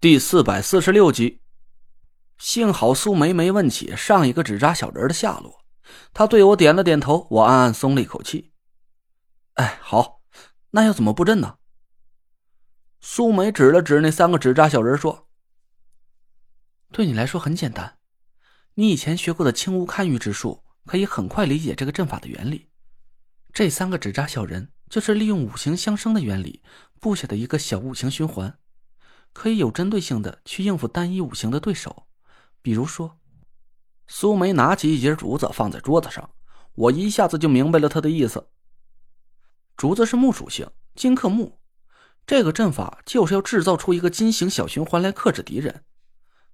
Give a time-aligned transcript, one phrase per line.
[0.00, 1.40] 第四百四十六集，
[2.38, 5.64] 幸好苏梅没问起上一个纸扎小人的下落，
[6.14, 8.52] 他对我点了点头，我暗暗松了一口气。
[9.54, 10.20] 哎，好，
[10.70, 11.56] 那要怎么布阵呢？
[13.00, 15.28] 苏梅指了指那三个纸扎小人说
[16.92, 17.98] ：“对你来说很简单，
[18.74, 22.70] 你以前学过的轻无看玉之术，可以很快理解这个阵法的原理。
[23.52, 26.62] 这三个纸扎小人就是利用五行相生的原理
[27.00, 28.56] 布下的一个小五行循环。”
[29.32, 32.06] 可以有针对性的去应付单一五行的对手，
[32.60, 33.18] 比如说，
[34.06, 36.30] 苏梅拿起一截竹子放在桌子上，
[36.74, 38.48] 我一下子就明白了他的意思。
[39.76, 41.60] 竹子是木属性，金克木，
[42.26, 45.84] 这个阵法就是要制造出一个金型小循环来克制敌人。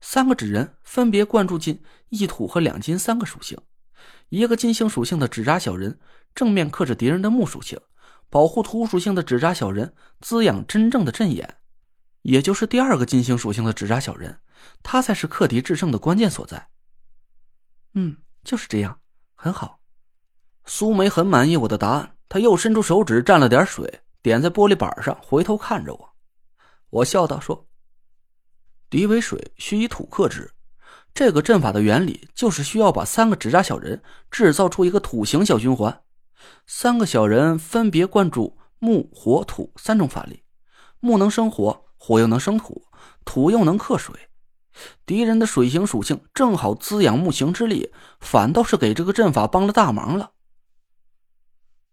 [0.00, 3.58] 三个纸人分别灌注进一土和两金三个属性，
[4.28, 5.98] 一个金星属性的纸扎小人
[6.34, 7.80] 正面克制敌人的木属性，
[8.28, 11.56] 保护土属性的纸扎小人滋养真正的阵眼。
[12.24, 14.40] 也就是第二个金星属性的纸扎小人，
[14.82, 16.68] 他才是克敌制胜的关键所在。
[17.92, 18.98] 嗯，就是这样，
[19.34, 19.78] 很好。
[20.64, 26.14] 苏梅很满意我的答案，她又伸出手指蘸了点水，点在玻璃板上，回头看着我。
[26.88, 27.68] 我笑道：“说，
[28.88, 30.50] 敌为水，需以土克之。
[31.12, 36.02] 这个阵法的原理就是需要把三个纸扎小人制造出一个土形小循环，
[36.66, 40.42] 三个小人分别灌注木、火、土三种法力，
[41.00, 42.86] 木能生火。”火又能生土，
[43.24, 44.28] 土又能克水，
[45.06, 50.32] 敌人的水行属性正好滋养木行之力，反倒是给这个阵法帮了大忙了。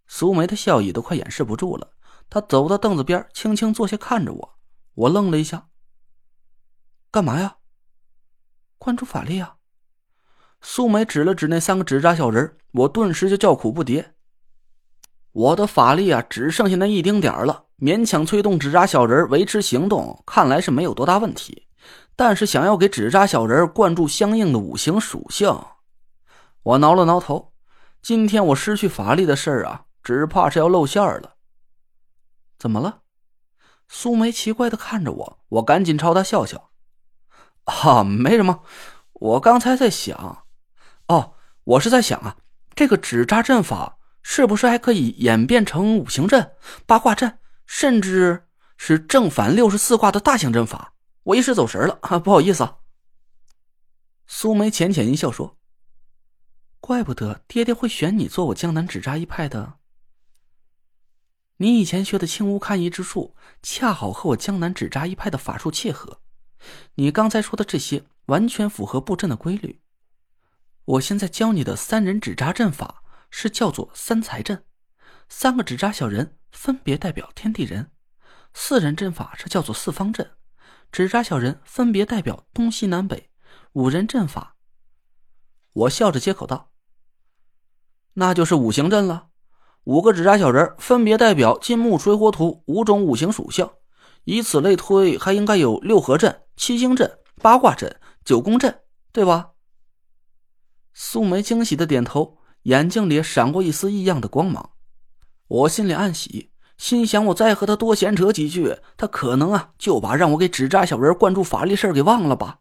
[0.07, 1.93] 苏梅的笑意都快掩饰不住了，
[2.29, 4.59] 她走到凳子边，轻轻坐下，看着我。
[4.95, 5.69] 我愣了一下，
[7.09, 7.59] 干嘛呀？
[8.77, 9.55] 关注法力啊！
[10.59, 14.11] 苏梅指了指那三个纸扎小人，我顿时就叫苦不迭。
[15.31, 17.65] 我的法力啊，只剩下那一丁点儿了。
[17.79, 21.67] 勉强催动纸扎小人维持行动，看来是没有多大问题。
[22.15, 25.57] 但是想要给纸扎小人灌注相应的五行属性，
[26.63, 27.53] 我挠了挠头。
[28.01, 31.35] 今天我失去法力的事儿啊，只怕是要露馅了。
[32.59, 32.99] 怎么了？
[33.87, 36.69] 苏梅奇怪的看着我，我赶紧朝她笑笑。
[37.63, 38.61] 啊，没什么，
[39.13, 40.45] 我刚才在想，
[41.07, 41.33] 哦，
[41.63, 42.35] 我是在想啊，
[42.75, 46.51] 这个纸扎阵法是不是还可以演变成五行阵、
[46.85, 47.37] 八卦阵？
[47.65, 50.93] 甚至是正反六十四卦的大型阵法，
[51.23, 52.63] 我一时走神了啊，不好意思。
[52.63, 52.77] 啊。
[54.27, 55.57] 苏梅浅浅一笑说
[56.79, 59.75] ：“怪不得爹爹会选你做我江南纸扎一派的。
[61.57, 66.19] 你以前学的青乌看一之术，恰好和我江南纸扎一派的法术契合。
[66.95, 69.81] 你刚才说的这些，完全符合布阵的规律。
[70.85, 73.00] 我现在教你的三人纸扎阵法，
[73.31, 74.63] 是叫做三才阵，
[75.27, 77.91] 三个纸扎小人。”分别代表天地人，
[78.53, 80.31] 四人阵法是叫做四方阵，
[80.91, 83.31] 纸扎小人分别代表东西南北，
[83.71, 84.57] 五人阵法。
[85.71, 86.73] 我笑着接口道
[88.15, 89.29] ：“那就是五行阵了，
[89.85, 93.69] 五个纸扎小人分别代表金木水火土五种五行属性，
[94.25, 98.81] 以此类推，还应该有六合阵、七星阵、八卦阵、九宫阵，
[99.13, 99.51] 对吧？”
[100.93, 104.71] 素梅惊喜的点头，眼睛里闪过一丝异样的光芒。
[105.47, 112.59] 我心里暗喜，心想我再和他多闲扯几句，他可能啊就把让我给纸扎小人灌注法力事儿给忘了吧。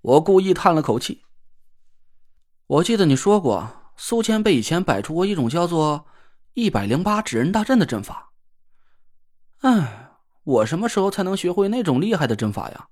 [0.00, 1.22] 我故意叹了口气。
[2.66, 6.06] 我记得你说过，苏千被以前摆出过一种叫做
[6.54, 8.32] “一百零八纸人大阵”的阵法。
[9.58, 12.88] 哎，我什么时候才能学会那种厉害的阵法呀？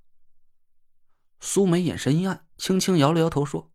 [1.41, 3.71] 苏梅眼神阴暗，轻轻摇了摇头说：“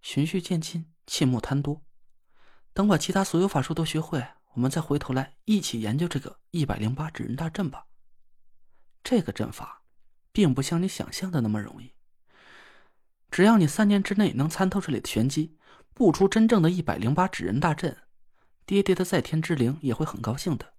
[0.00, 1.82] 循序渐进，切莫贪多。”
[2.72, 7.86] 等把其他所有法术都学会，我们再回头来一起研究这个一百零八指人大阵吧。
[9.02, 9.82] 这个阵法，
[10.30, 11.94] 并不像你想象的那么容易。
[13.30, 15.58] 只要你三年之内能参透这里的玄机，
[15.92, 17.96] 布出真正的一百零八指人大阵，
[18.66, 20.74] 爹爹的在天之灵也会很高兴的。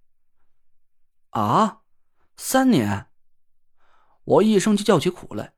[1.30, 1.82] 啊，
[2.36, 3.08] 三年！
[4.24, 5.52] 我一声就叫起苦来。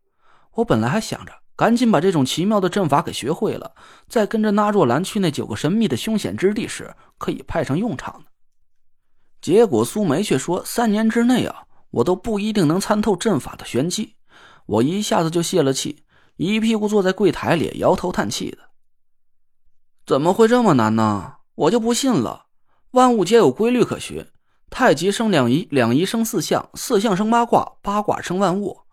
[0.54, 1.43] 我本来还想着。
[1.56, 3.74] 赶紧把这种奇妙的阵法给学会了，
[4.08, 8.24] 再跟着纳若兰去那九个神秘的凶险之地时，可以派上用场。
[9.40, 14.14] 结果苏梅却说：“三年之内啊，我都不一定能参透阵法的玄机。”
[14.66, 16.04] 我一下子就泄了气，
[16.36, 18.58] 一屁股坐在柜台里，摇头叹气的。
[20.06, 21.34] 怎么会这么难呢？
[21.54, 22.46] 我就不信了。
[22.92, 24.26] 万物皆有规律可循，
[24.70, 28.83] 太极生两仪，两仪生四象，四象生八卦，八卦生万物。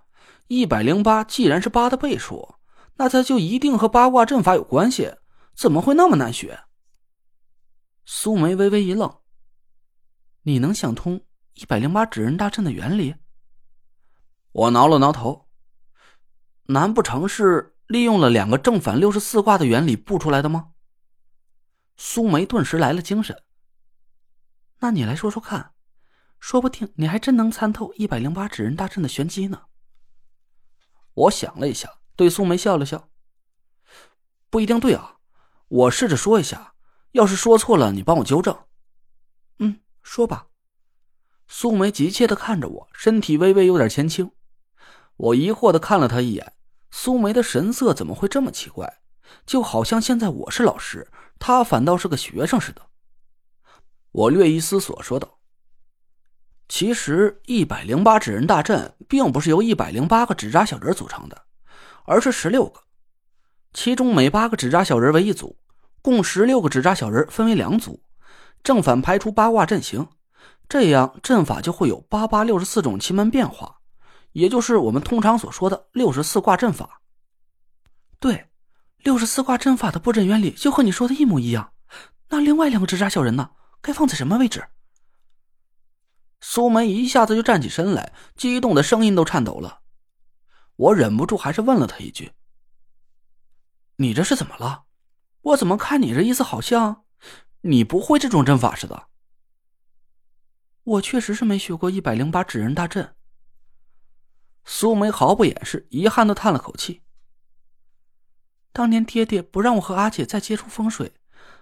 [0.53, 2.55] 一百零八，既然是八的倍数，
[2.95, 5.15] 那它就一定和八卦阵法有关系。
[5.55, 6.65] 怎么会那么难学？
[8.03, 9.19] 苏梅微微一愣
[10.43, 11.21] ：“你能想通
[11.53, 13.15] 一百零八指人大阵的原理？”
[14.51, 15.47] 我挠了挠头，
[16.63, 20.71] 难不成是利用了两个正反六十四卦的原理布出来的吗？
[21.95, 23.41] 苏梅顿时来了精神。
[24.79, 25.71] 那你来说说看，
[26.41, 29.61] 说不定你还真能参透一百零八指人大阵的玄机呢。
[31.13, 33.09] 我想了一下，对苏梅笑了笑。
[34.49, 35.17] 不一定对啊，
[35.67, 36.73] 我试着说一下，
[37.11, 38.57] 要是说错了，你帮我纠正。
[39.59, 40.47] 嗯，说吧。
[41.47, 44.31] 苏梅急切的看着我，身体微微有点前倾。
[45.17, 46.53] 我疑惑的看了她一眼，
[46.89, 49.01] 苏梅的神色怎么会这么奇怪？
[49.45, 51.09] 就好像现在我是老师，
[51.39, 52.81] 她反倒是个学生似的。
[54.11, 55.39] 我略一思索，说道
[56.71, 61.37] ：“其实一百零八纸人大阵并不是由一百零八个纸扎小人组成的，
[62.05, 62.79] 而是十六个，
[63.73, 65.57] 其中每八个纸扎小人为一组，
[66.01, 68.01] 共十六个纸扎小人分为两组，
[68.63, 70.07] 正反排出八卦阵型。”
[70.69, 73.75] 这样阵法就会有八八六十四种奇门变化，
[74.31, 77.01] 也就是我们通常所说的六十四卦阵法。
[78.17, 78.45] 对，
[78.99, 81.73] 六十四卦阵法的布阵原理就和你说的一模一样。
[82.29, 83.49] 那另外两个纸扎小人呢？
[83.81, 84.63] 该放在什么位置？
[86.41, 89.81] 苏梅一下子就站起身来，激动的声音都颤抖了。
[90.75, 92.33] 我忍不住还是问了他一句
[93.97, 94.85] ：“你这是怎么了？
[95.41, 97.05] 我怎么看你这意思好像
[97.61, 99.07] 你不会这种阵法似的？”
[100.83, 103.15] 我确实是没学过一百零八纸人大阵。
[104.65, 107.03] 苏梅毫不掩饰，遗憾的叹了口气。
[108.73, 111.13] 当年爹爹不让我和阿姐再接触风水，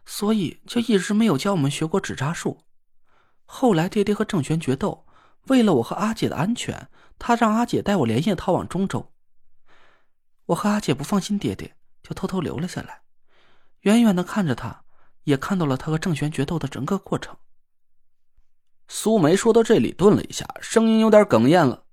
[0.06, 2.64] 所以就一直没有教我们学过纸扎术。
[3.52, 5.08] 后来爹爹和郑玄决斗，
[5.48, 6.88] 为了我和阿姐的安全，
[7.18, 9.12] 他让阿姐带我连夜逃往中州。
[10.46, 13.02] 我和阿姐不放心爹爹，就偷偷留了下来，
[13.82, 14.84] 远远的看着他，
[15.24, 17.36] 也看到了他和郑玄决斗的整个过程。
[18.88, 21.86] 苏梅说到这里，顿了一下，声音有点哽咽了。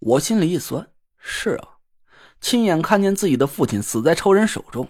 [0.00, 0.86] 我心里一酸，
[1.16, 1.78] 是啊，
[2.42, 4.86] 亲眼看见自己的父亲死在仇人手中，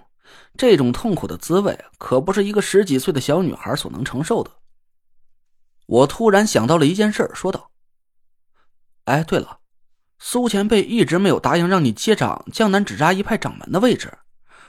[0.59, 4.51] 这种痛苦的滋味可不是一个十几岁的小女孩所能承受的。
[5.91, 7.73] 我突然想到了一件事，说道
[9.07, 9.59] ：“哎，对了，
[10.21, 14.19] 苏前辈一直没有答应让你接掌江南纸扎一派掌门的位置，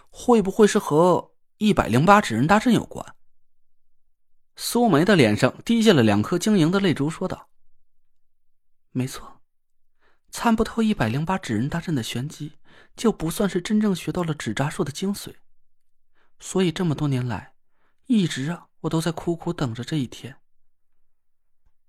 [0.09, 3.05] 会不会是和一百零八纸人大阵有关？”
[4.57, 7.49] 苏梅的脸上滴下了两颗晶莹的泪珠，说道
[8.89, 9.41] ：“没错，
[10.31, 12.53] 参不透一百零八纸人大阵的玄机，
[12.95, 15.35] 就不算是真正学到了纸扎术的精髓。
[16.39, 17.53] 所以这么多年来，
[18.07, 20.37] 一直啊，我都在苦苦等着这一天。”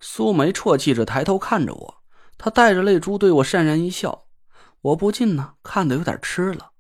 [0.05, 2.03] 苏梅啜泣着抬头看着我，
[2.37, 4.25] 她带着泪珠对我潸然一笑，
[4.81, 6.72] 我不禁呢看得有点痴了。